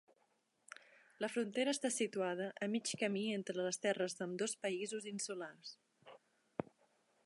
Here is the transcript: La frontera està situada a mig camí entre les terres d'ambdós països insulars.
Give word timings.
La 1.23 1.29
frontera 1.33 1.75
està 1.77 1.91
situada 1.97 2.49
a 2.67 2.71
mig 2.77 2.91
camí 3.03 3.25
entre 3.37 3.69
les 3.69 3.81
terres 3.87 4.19
d'ambdós 4.21 4.59
països 4.65 5.09
insulars. 5.17 5.79